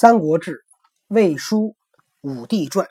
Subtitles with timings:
[0.00, 0.52] 三国志》
[1.08, 1.74] 《魏书》
[2.32, 2.86] 《武帝传》。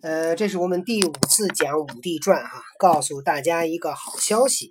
[0.00, 4.70] 呃，这是我们第五次讲《武帝传》哈，告诉大家一个好消息。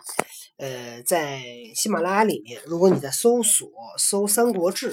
[0.58, 1.44] 呃，在
[1.76, 4.92] 喜马拉雅里面，如果你在搜索搜《三国志》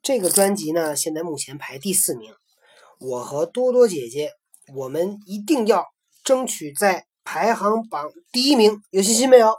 [0.00, 2.32] 这个专辑呢，现在目前排第四名。
[3.00, 4.30] 我和多多姐姐，
[4.72, 5.84] 我们一定要
[6.22, 9.56] 争取在排行榜第一名，有信心没有？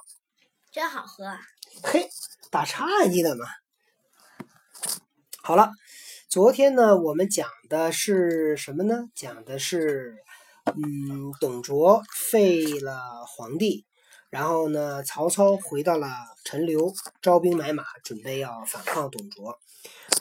[0.71, 1.37] 真好喝啊！
[1.83, 2.07] 嘿，
[2.49, 3.43] 打岔你的嘛。
[5.43, 5.71] 好了，
[6.31, 9.09] 昨天呢，我们讲的是什么呢？
[9.13, 10.15] 讲的是，
[10.63, 13.85] 嗯，董卓废了皇帝，
[14.29, 16.07] 然后呢，曹操回到了
[16.45, 19.59] 陈留，招兵买马，准备要反抗董卓。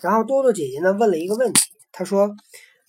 [0.02, 1.60] 然后多多姐姐呢问了一个问题，
[1.92, 2.34] 她说：“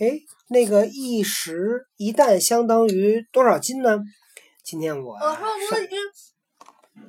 [0.02, 4.00] 哎，那个一石一担相当于多少斤呢？”
[4.66, 6.00] 今天我我说我已经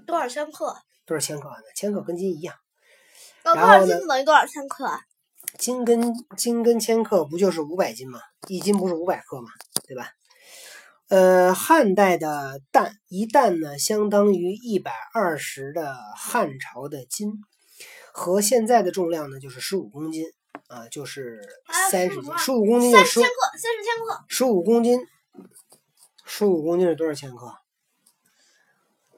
[0.06, 0.76] 多少千克？
[1.06, 1.64] 多少千克呢？
[1.74, 2.54] 千克跟斤一样。
[3.42, 5.00] 多然后呢少斤等于多少千克啊？
[5.58, 8.20] 斤跟斤跟千克不就是五百斤吗？
[8.48, 9.48] 一斤不是五百克吗？
[9.86, 10.08] 对吧？
[11.08, 17.32] 呃，汉代的担一担呢，相当于一百二十的汉朝的斤，
[18.12, 20.24] 和现在的重量呢就是十五公斤
[20.68, 24.24] 啊，就是啊三十斤，十五公斤就十三十千克，三十千克。
[24.28, 25.06] 十五公斤，
[26.24, 27.54] 十五公斤是多少千克？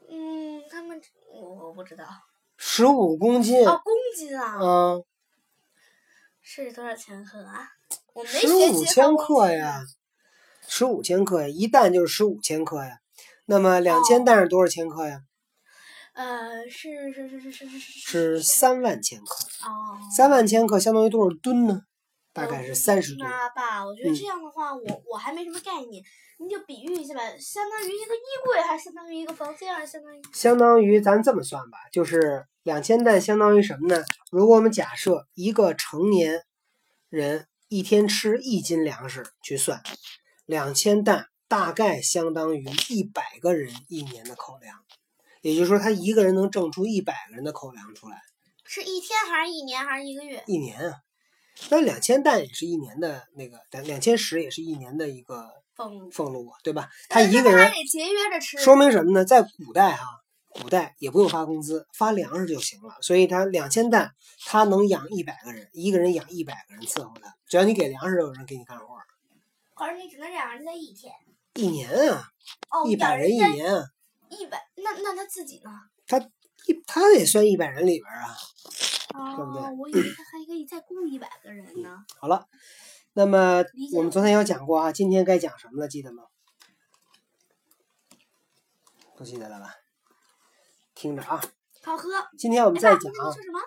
[0.09, 2.05] 嗯，他们我我不知道
[2.57, 5.03] 十五公斤，哦，公斤啊，嗯，
[6.63, 7.67] 是多少千克啊？
[8.13, 9.83] 我没十五千克呀，
[10.67, 12.99] 十五千克呀，一担就是十五千克呀。
[13.45, 15.21] 那么两哦千担是多少千克呀？
[16.13, 19.45] 呃，是是是是是是是三万千克。
[19.67, 21.81] 哦，三万千克相当于多少吨呢？
[22.35, 23.29] 大概是三十吨。
[23.29, 26.03] 那爸，我觉得嗯这样的话，我我还没什么概念，
[26.37, 34.03] 你就比喻一下吧，相当于一个衣柜，还是相当于一个房间，还是相当于相当于咱这么算吧，就是两千担相当于什么呢？
[34.31, 36.43] 如果我们假设一个成年
[37.07, 39.81] 人一天吃一斤粮食去算，
[40.45, 44.77] 两千担大概相当于一百个人一年的口粮，
[45.39, 48.21] 也就是说他一个人能挣出一百个人的口粮出来，
[48.65, 50.43] 是一天还是一年还是一个月？
[50.47, 50.97] 一年啊。
[51.69, 56.89] 那两千担也是一年的那个两两千石也是一年的一个俸俸禄啊，对吧？
[57.09, 58.57] 他一个人节约着吃。
[58.57, 59.25] 说明什么呢？
[59.25, 60.05] 在古代哈、
[60.49, 62.95] 古代也不用发工资，发粮食就行了。
[63.01, 64.11] 所以他两千担，
[64.45, 68.85] 他能养一百个人，一个人养一百个人伺候他，只要你给粮食，有人给你干活。
[69.73, 71.13] 可是你只能两个人在一天。
[71.55, 72.29] 一年啊，
[72.69, 73.85] 哦，一百人一年啊，
[74.29, 75.71] 一百，那那他自己呢？
[76.07, 76.19] 他
[76.67, 78.35] 一他也算一百人里边啊。
[79.15, 82.03] 对不对哦，我以为他还可以再雇一百个人呢。
[82.19, 82.45] 好了，
[83.13, 85.87] 那么我们昨天有讲过啊，今天该讲什么了？
[85.87, 86.23] 记得吗？
[89.15, 89.73] 不记得了吧？
[90.93, 91.41] 听着啊，
[91.81, 92.09] 好喝。
[92.37, 93.59] 今天我们再讲啊说什么？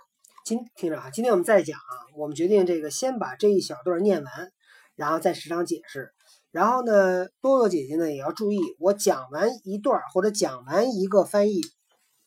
[0.44, 4.52] 今听着啊，今天我们再讲啊，我们决定这个先把这一小段念完，
[4.96, 6.12] 然后再时常解释。
[6.50, 11.62] 然后呢，多多姐姐呢也要注意，我讲完一段或者讲完一个翻译，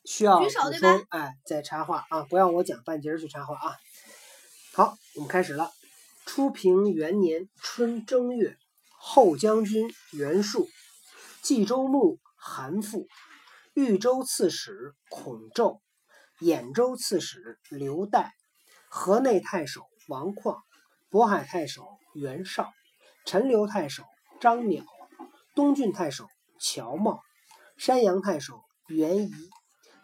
[0.05, 3.77] 需要举手补对吧充，哎，再插话啊，不要我讲半截儿去插话啊。
[4.73, 5.71] 好，我们开始了。
[6.25, 8.55] 初平元年春正月，
[8.97, 10.67] 后将军袁术、
[11.41, 13.05] 冀州牧韩馥、
[13.73, 15.81] 豫州刺史孔宙、
[16.39, 18.29] 兖州刺史刘岱、
[18.87, 20.59] 河内太守王旷、
[21.09, 22.71] 渤海太守袁绍、
[23.25, 24.03] 陈留太守
[24.39, 24.85] 张邈、
[25.55, 26.27] 东郡太守
[26.59, 27.19] 乔瑁、
[27.77, 29.31] 山阳太守袁仪、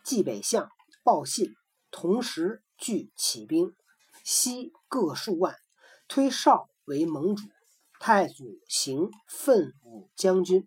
[0.07, 0.69] 冀北相
[1.03, 1.53] 鲍信，
[1.91, 3.75] 同时聚起兵，
[4.23, 5.57] 悉各数万，
[6.07, 7.45] 推绍为盟主，
[7.99, 10.65] 太祖行奋武将军。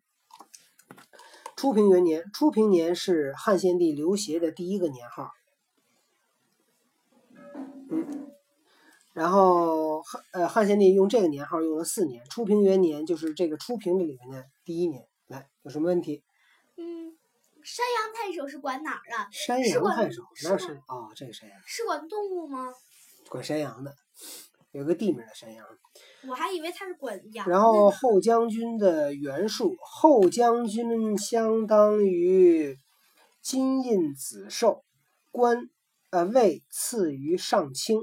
[1.57, 5.31] 初平元年，初平年是汉献帝刘协的第一个年号。
[7.89, 8.31] 嗯，
[9.15, 15.09] 然后汉呃汉献帝用这个年号用了四年，初平元年就是这个初平这里面的第一年。
[15.29, 16.23] 来，有什么问题？
[17.61, 19.29] 嗯，山羊太守是管哪儿的？
[19.33, 22.73] 山羊太守，那是是哦，这个山羊是管动物吗？
[23.29, 23.95] 管山羊的，
[24.73, 25.67] 有个地名的山羊。
[26.29, 32.77] 我还以为他是管羊然后后将军的袁术，后将军相当于
[33.43, 34.85] 金印子寿，
[35.31, 35.69] 官
[36.11, 37.99] 呃位次于上卿。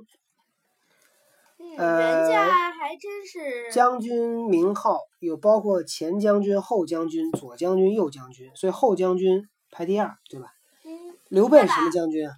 [1.75, 10.53] 人家还真是将军名号有包括前将军、后将军、左将军、右将军，所以后将军排第二，对吧？
[10.85, 12.35] 嗯，刘备什么将军啊？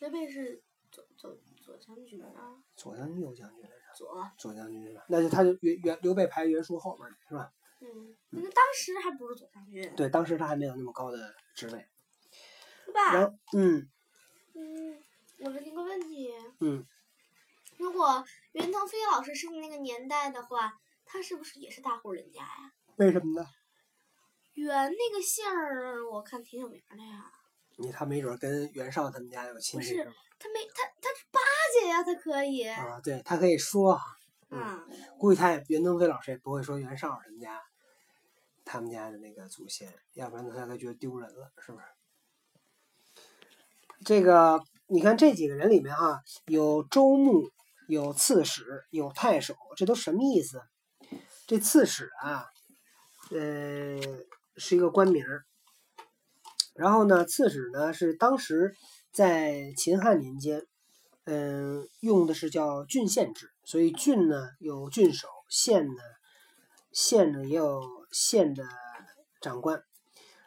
[0.00, 3.74] 刘备是左左左将军啊，左将军、右将军来着？
[3.96, 4.08] 左。
[4.36, 5.04] 左将军是吧？
[5.08, 7.50] 那就他就袁袁刘备排袁术后面是吧？
[7.80, 11.86] 嗯，那当时还不是左将军，对，当时他还没有那么高的职位。
[12.84, 13.14] 对吧？
[13.14, 13.88] 然后嗯
[14.54, 14.98] 嗯，
[15.38, 16.30] 我问你个问题，
[16.60, 16.84] 嗯，
[17.78, 20.72] 如果果袁腾飞老师生的那个年代的话，
[21.04, 22.72] 他是不是也是大户人家呀？
[22.96, 23.46] 为什么呢？
[24.54, 27.30] 袁那个姓儿，我看挺有名的呀。
[27.76, 30.16] 你他没准跟袁绍他们家有亲戚不是？
[30.36, 31.40] 他没他他是八
[31.80, 32.64] 姐呀，他可以。
[32.64, 34.02] 啊，对他可以说啊，
[34.50, 34.84] 嗯，
[35.16, 37.62] 估计他也袁腾飞老师也不会说袁绍他们家，
[38.64, 41.84] 他们家的那个祖先，要不然他他觉得丢人了，是不是？
[44.04, 47.52] 这个你看这几个人里面啊，有州牧，
[47.92, 50.62] 有刺史，有太守，这都什么意思？
[51.46, 52.46] 这刺史啊，
[53.30, 54.00] 呃，
[54.56, 55.22] 是一个官名。
[56.74, 58.74] 然后呢，刺史呢是当时
[59.12, 60.66] 在秦汉年间，
[61.24, 66.02] 嗯、用的是叫郡县制，所以郡呢有郡守，县呢
[66.92, 68.64] 县呢也有县的
[69.42, 69.82] 长官。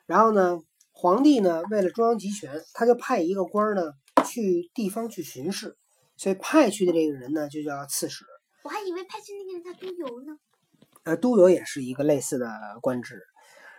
[0.08, 0.60] 然后呢，
[0.92, 3.84] 皇帝呢为了中央集权，他就派一个官呢
[4.26, 5.78] 去地方去巡视，
[6.18, 8.26] 所以派去的这个人呢就叫刺史。
[8.64, 10.38] 我还以为派去那个人叫都邮呢。
[11.04, 12.50] 呃，都邮也是一个类似的
[12.82, 13.22] 官职。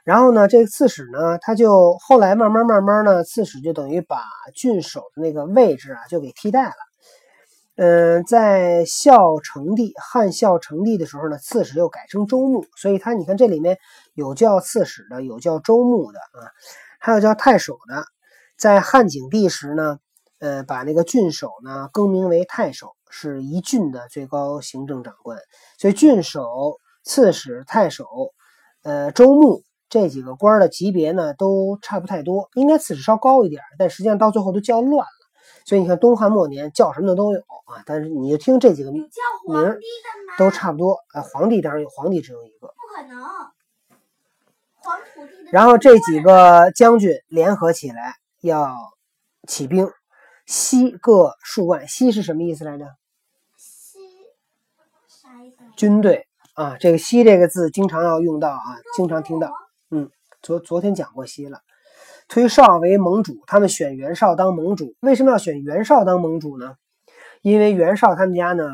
[0.05, 4.23] 然后呢，这个刺史呢，他就后来慢慢慢慢呢，刺史就等于把
[4.55, 6.75] 郡守的那个位置啊，就给替代了。
[7.79, 13.79] 嗯、在孝成帝汉孝成帝的时候呢，刺史又改成州牧，所以他你看这里面
[14.15, 16.55] 有叫刺史的，有叫州牧的啊，
[17.01, 18.05] 还有叫太守的。
[18.57, 19.99] 在汉景帝时呢，
[20.39, 25.39] 呃，把那个郡守呢更名为太守，是一郡的最高行政长官。
[25.79, 28.07] 所以郡守、刺史、太守、
[28.83, 35.07] 呃州牧这几个官的级别呢都差不太多，应该刺史稍高一点，但实际上到最后都叫乱了。
[35.65, 39.09] 所以你看东汉末年叫什么的都有啊，但是你就听这几个名？
[40.39, 40.99] 都差不多。
[41.15, 42.69] 呃，皇帝当然有，皇帝只有一个。
[42.69, 43.25] 不可能。
[45.51, 48.77] 然后这几个将军联合起来要
[49.49, 49.91] 起兵，
[50.47, 51.87] 西各数万。
[51.89, 52.87] 西是什么意思来着？
[53.57, 53.99] 西
[55.09, 55.69] 啥意思啊？
[55.77, 59.53] 军队啊，这个“西”这个字经常要用到啊，经常听到。
[59.91, 60.11] 嗯
[60.43, 61.61] 昨昨天讲过西了，
[62.29, 64.95] 推绍为盟主，他们选袁绍当盟主。
[65.01, 66.75] 为什么要选袁绍当盟主呢？
[67.43, 68.69] 因为袁绍他们家呢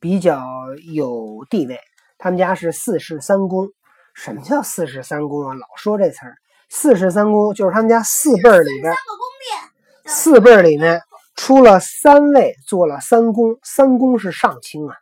[0.00, 0.42] 比较
[0.94, 1.78] 有地位，
[2.18, 3.68] 他们家是四世三公。
[4.14, 5.54] 什么叫四世三公啊？
[5.54, 6.36] 老说这词儿。
[6.68, 8.94] 四世三公就是他们家四辈儿里边。
[10.06, 11.02] 四辈儿里面
[11.40, 14.94] 出了三位做了三公，三公是上卿啊，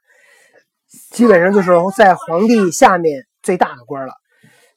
[1.10, 4.14] 基本上就是在皇帝下面最大的官了。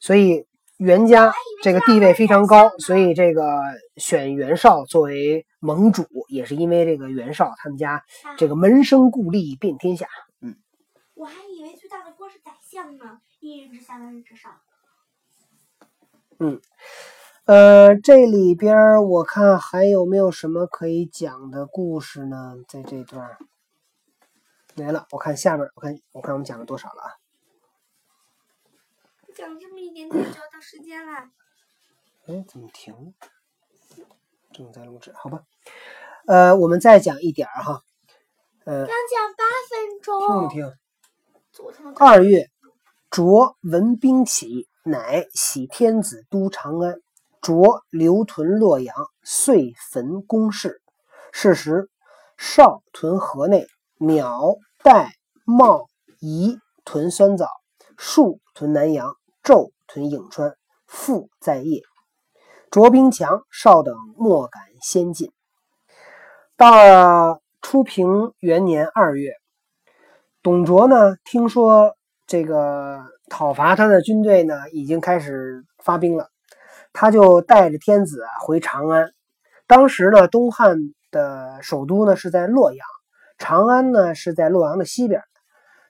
[0.00, 0.44] 所以
[0.78, 1.32] 袁家
[1.62, 3.60] 这个地位非常高，所以这个
[3.96, 8.02] 选袁绍作为盟主，也是因为这个袁绍他们家
[8.36, 10.08] 这个门生故吏遍天下。
[10.40, 10.56] 嗯
[11.14, 14.60] 我还以为最大的官是宰相呢，一人之下，万人之上。
[17.44, 22.54] 呃，这里边我看还有没有什么可以讲的故事呢？
[22.68, 23.36] 在这段儿
[24.76, 27.10] 没了，我看下面，我看我看我们讲了多少了啊？
[29.34, 31.30] 讲这么一点点就要到时间了。
[32.28, 33.12] 哎，怎么停了？
[34.52, 35.42] 正在录制，好吧。
[36.28, 37.82] 呃，我们再讲一点儿哈。
[38.64, 40.20] 呃，刚讲八分钟。
[40.20, 40.72] 听不听？
[41.50, 42.48] 昨天二月，
[43.10, 47.02] 卓文兵起，乃徙天子都长安。
[47.42, 48.94] 卓留屯洛阳，
[49.24, 50.80] 遂焚宫室。
[51.32, 51.90] 是时，
[52.38, 53.66] 少屯河内，
[53.98, 55.10] 邈、代、
[55.44, 55.88] 茂、
[56.20, 57.48] 夷屯酸枣，
[57.98, 60.54] 树屯南阳，昼屯颍川，
[60.86, 61.82] 父在夜。
[62.70, 65.32] 卓兵强，少等莫敢先进。
[66.56, 69.32] 到了初平元年二月，
[70.42, 76.28] 董卓呢，听说这个讨伐他的军队呢，已经开始发兵了，
[76.92, 79.12] 他就带着天子啊回长安。
[79.66, 80.76] 当时呢，东汉
[81.10, 82.86] 的首都呢是在洛阳，
[83.38, 85.22] 长安呢是在洛阳的西边。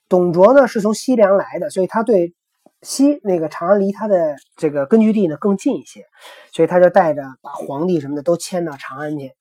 [0.08, 2.34] 董卓呢是从西凉来的，所以他对
[2.82, 6.04] 西那个长安离他的这个根据地呢更近一些，
[6.52, 9.32] 所以他就带着把皇帝什么的都迁到长安去。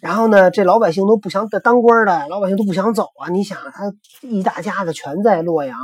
[0.00, 3.28] 然后呢，这老百姓都不想当官的，老百姓都不想走啊！
[3.30, 5.78] 你想，他一大家子全在洛阳，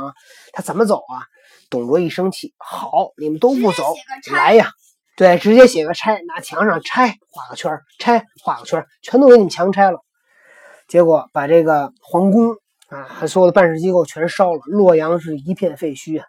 [0.51, 1.25] 他怎么走啊？
[1.69, 3.95] 董卓一生气，好，你们都不走
[4.31, 4.69] 来呀！
[5.15, 9.99] 对，直接写个拆，拿墙上拆，画个圈儿，拆，画个圈儿，全都给你们强拆了。
[10.87, 12.55] 结果把这个皇宫
[12.89, 16.25] 啊，还所有的办事机构全烧了，洛阳是一片废墟啊。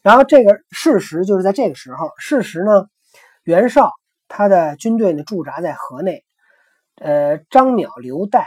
[0.00, 2.86] 然后这个事实就是在这个时候，事实呢，
[3.44, 3.92] 袁绍
[4.26, 6.24] 他的军队呢驻扎在河内，
[6.96, 8.44] 呃，张邈、刘岱，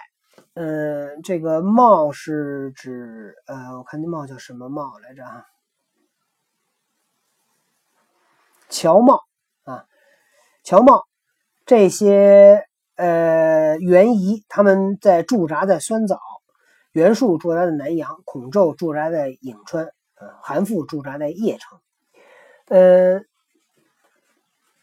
[0.56, 5.24] 呃，这个茂是指呃，我看那茂叫什么茂来着？
[8.76, 9.22] 乔茂
[9.64, 9.86] 啊，
[10.62, 11.06] 乔茂
[11.66, 12.66] 这些
[12.98, 16.20] 呃袁仪他们在驻扎在酸枣，
[16.92, 19.86] 袁术驻扎在南阳，孔宙驻扎在颍川，
[20.20, 21.80] 呃，韩馥驻扎在邺城。
[22.68, 23.22] 呃，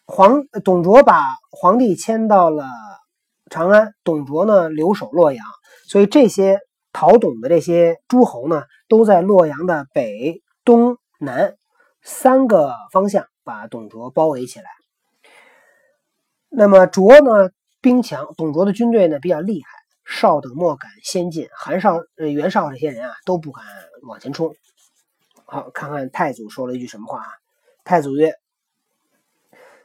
[0.07, 2.67] 皇董卓把皇帝迁到了
[3.51, 5.45] 长安，董卓呢留守洛阳，
[5.87, 6.61] 所以这些
[6.95, 11.57] 讨董的这些诸侯呢，都在洛阳的北、东、南
[12.03, 14.67] 三个方向把董卓包围起来。
[16.49, 19.69] 那么卓呢，兵强，董卓的军队呢比较厉害，
[20.05, 23.65] 少等莫敢先进，韩少、呃袁绍这些人啊都不敢
[24.03, 24.55] 往前冲。
[25.45, 27.29] 好，看看太祖说了一句什么话啊？
[27.85, 28.35] 太祖曰：“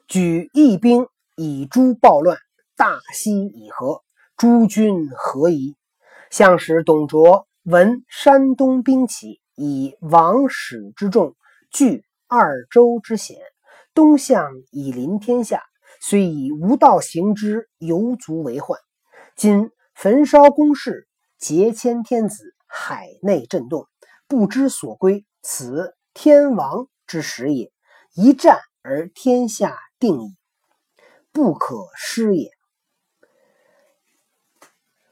[0.08, 2.38] 举义兵以诛暴乱，
[2.76, 4.04] 大西以和，
[4.36, 5.76] 诸君何疑？”
[6.30, 11.36] 相使董卓闻山东兵起，以王室之众
[11.72, 13.38] 据二州之险，
[13.94, 15.64] 东向以临天下。
[16.00, 18.78] 虽以无道行之，犹足为患。
[19.36, 21.08] 今焚烧宫室，
[21.40, 23.88] 劫迁天子，海内震动，
[24.28, 25.26] 不知所归。
[25.42, 27.72] 此天王之时也，
[28.14, 30.36] 一战而天下定矣，
[31.32, 32.52] 不可失也。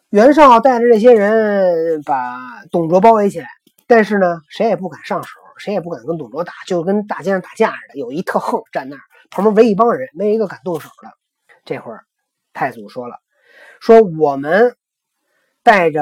[0.09, 3.47] 袁绍带着这些人把董卓包围起来，
[3.87, 7.99] 但是呢，谁也不敢上手，谁也不敢跟董卓打，就跟大街上打架似的。
[7.99, 9.01] 有一特横站那儿。
[9.31, 11.09] 旁边围一帮人，没一个敢动手的。
[11.65, 12.05] 这会儿，
[12.53, 13.15] 太祖说了
[13.81, 14.77] ：“说我们
[15.63, 15.99] 带着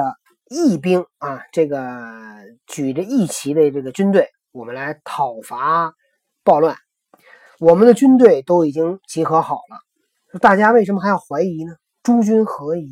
[0.49, 1.79] 义兵啊，这个
[2.67, 5.93] 举着义旗的这个军队，我们来讨伐
[6.43, 6.75] 暴乱。
[7.59, 11.73] 我们的军队都已经集合好了，大家为什么还要怀疑呢？
[12.03, 12.89] 诸君何疑？”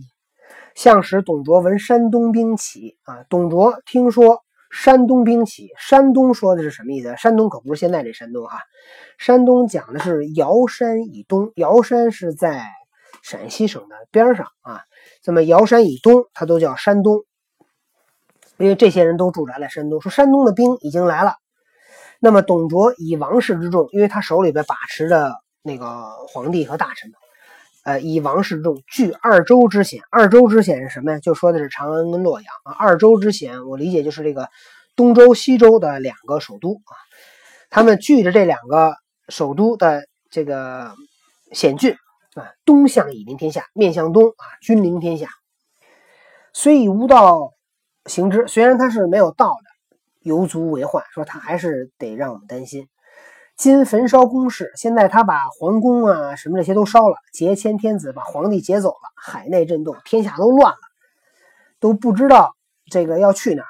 [0.76, 4.42] 相使董卓闻山东兵起啊，董卓听说。
[4.72, 7.14] 山东兵起，山东说的是什么意思？
[7.18, 8.60] 山东可不是现在这山东哈，
[9.18, 12.64] 山东讲的是尧山以东，尧山是在
[13.22, 14.82] 陕西省的边上啊。
[15.26, 17.26] 那么尧山以东，它都叫山东，
[18.58, 20.00] 因为这些人都驻扎在山东。
[20.00, 21.36] 说山东的兵已经来了，
[22.20, 27.18] 那么董卓以王室之众，因为他手里边把持着那个皇帝和大臣嘛。
[27.84, 31.20] 呃，以王室众据二州之险，二州之险是什么呀？
[31.20, 32.74] 就说的是长安跟洛阳啊。
[32.74, 34.50] 二州之险，我理解就是这个
[34.96, 36.94] 东周、西周的两个首都啊。
[37.72, 38.96] 他们据着这两个
[39.30, 40.94] 首都的这个
[41.54, 41.96] 险峻
[42.36, 45.30] 啊，东向以临天下，面向东啊，君临天下。
[46.54, 47.54] 虽以无道
[48.06, 52.88] 行之，虽然他是没有道的，犹足为患，说他还是得让我们担心。
[53.62, 60.80] 今焚烧宫室，现在他把皇宫啊什么这些都烧了，劫迁天子，把皇帝劫走了，海内震动，天下都乱了，
[61.80, 62.56] 都不知道
[62.90, 63.70] 这个要去哪儿。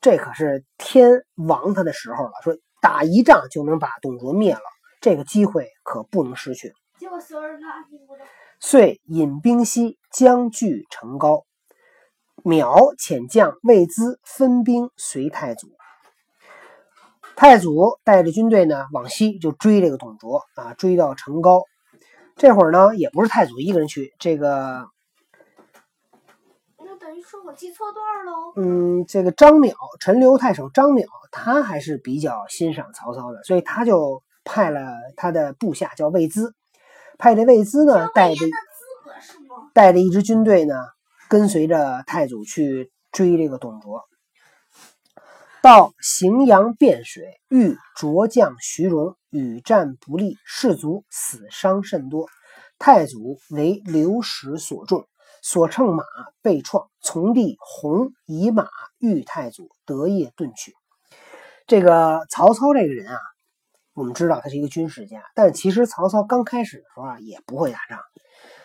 [0.00, 4.60] 这可是天亡他的时候了，说打一仗就能把董卓灭了，
[5.02, 6.72] 这个机会可不能失去。
[8.60, 11.42] 遂引兵西，将据成高，
[12.44, 15.66] 邈遣将魏资分兵随太祖。
[17.36, 21.62] 太祖带着军队呢，往西就追这个董卓啊，追到成高。
[22.36, 24.88] 这会儿呢，也不是太祖一个人去，这个，
[26.78, 28.52] 那等于说我记错段喽。
[28.56, 36.54] 嗯，这个张邈，陈留太守张邈，他还是比较欣赏曹操的，所以他就派了他的部下叫魏资，
[37.18, 38.46] 派这魏资呢，带着
[39.74, 40.74] 带着一支军队呢，
[41.28, 44.02] 跟随着太祖去追这个董卓。
[45.62, 52.26] 到荥阳汴水，遇卓将徐荣，与战不利，士卒死伤甚多。
[52.80, 55.06] 太祖为刘石所中，
[55.40, 56.02] 所乘马
[56.42, 58.66] 被创，从弟弘以马
[58.98, 60.74] 遇太祖，得夜遁去。
[61.68, 63.16] 这个曹操这个人啊，
[63.94, 68.00] 我们知道他是一个军事家，但其实曹操刚开始的时候啊，也不会打仗。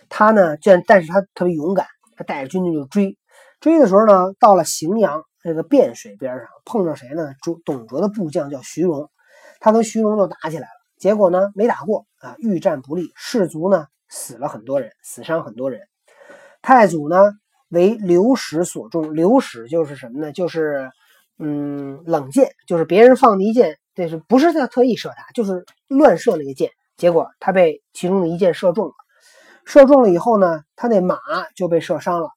[0.09, 1.85] 他呢，但但是他特别勇敢，
[2.15, 3.19] 他带着军队就追，
[3.59, 5.23] 追的时候呢，到了荥阳。
[5.41, 7.33] 这个汴水边上碰上谁呢？
[7.43, 9.09] 董董卓的部将叫徐荣，
[9.59, 10.73] 他跟徐荣就打起来了。
[10.97, 15.81] 结果呢，没打过啊，遇战不利，士卒呢死了很多人，死伤很多人。
[16.61, 17.33] 太祖呢
[17.69, 20.31] 为流矢所中，流矢就是什么呢？
[20.31, 20.89] 就是
[21.37, 26.71] 嗯冷箭，就是别人放的一箭，这是不是他特意射他，就是乱射那个箭。
[26.97, 28.93] 结果他被其中的一箭射中了，
[29.65, 31.19] 射中了以后呢，他那马
[31.55, 32.29] 就被射伤了，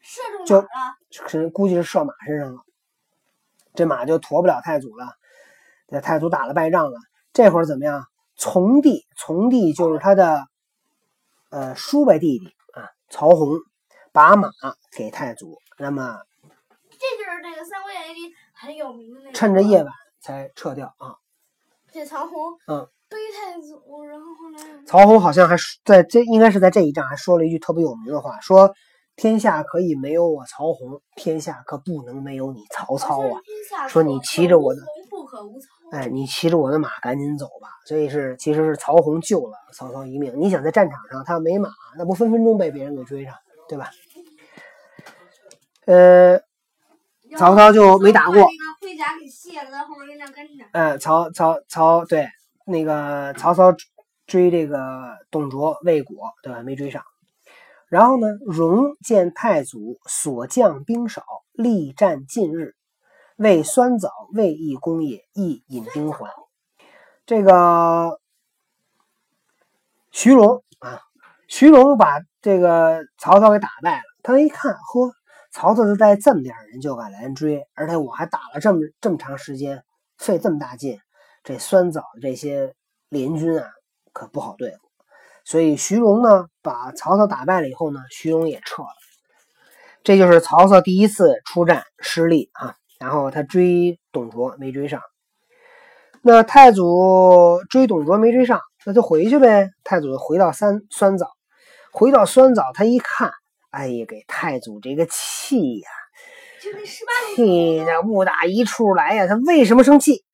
[0.00, 0.66] 射中哪
[1.10, 1.28] 了？
[1.28, 2.60] 是估计是射马身上了，
[3.74, 5.06] 这马就驮不了太祖了。
[5.88, 6.98] 这太祖打了败仗了，
[7.32, 8.04] 这会儿怎么样？
[8.36, 10.46] 从弟，从弟就是他的
[11.50, 13.58] 呃叔伯弟弟啊，曹洪
[14.12, 14.50] 把马
[14.96, 15.56] 给太祖。
[15.78, 16.18] 那么
[16.90, 19.32] 这就是那个《三国演义》里很有名的那个。
[19.32, 21.16] 趁着夜晚才撤掉啊。
[21.90, 28.74] 这曹洪，嗯，背太祖，然后后来曹洪好像还在这应该是在这一仗还说了一句特别有名的话，说
[29.18, 33.40] 天下可以没有我曹洪，天下可不能没有你曹操啊！
[33.88, 34.80] 说你骑着我的。
[35.90, 37.68] 哎，你骑着我的马赶紧走吧。
[37.84, 40.32] 所以是其实是曹洪救了曹操一命。
[40.38, 43.34] 你想在战场上他要没马，那不分分钟被别人给追上，
[43.68, 43.90] 对吧？
[45.86, 46.38] 呃，
[47.36, 48.34] 曹操就没打过。
[48.80, 50.64] 盔甲给卸了，后面跟着跟着。
[50.72, 52.28] 嗯，曹曹曹对
[52.66, 53.74] 那个曹操
[54.28, 56.62] 追这个董卓未果，对吧？
[56.62, 57.02] 没追上。
[57.88, 62.74] 然后呢，荣见太祖所将兵少，力战近日，
[63.36, 66.30] 为酸枣未易攻也，亦引兵还。
[67.24, 68.20] 这个
[70.10, 71.00] 徐荣啊，
[71.48, 74.02] 徐荣把这个曹操给打败了。
[74.22, 75.14] 他一看，呵！
[75.50, 79.82] 曹操就带这么点人就敢来追，而且我还打了这么这么长时间，
[80.18, 81.00] 费这么大劲，
[81.42, 82.74] 这酸枣这些
[83.08, 83.66] 联军啊，
[84.12, 84.87] 可不好对付。
[85.48, 88.88] 所以徐荣呢，把曹操打败了以后呢，徐荣也撤了。
[90.04, 92.74] 这就是曹操第一次出战失利啊。
[93.00, 95.00] 然后他追董卓没追上，
[96.20, 99.70] 那太祖追董卓没追上，那就回去呗。
[99.84, 101.28] 太祖回到三酸枣，
[101.92, 103.32] 回到酸枣，他一看。
[103.70, 105.88] 哎呀，给太祖这个气呀！
[107.34, 109.26] 气的不打一处来呀！
[109.26, 110.24] 他为什么生气？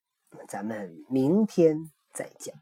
[0.49, 1.77] 咱们明天
[2.13, 2.53] 再讲。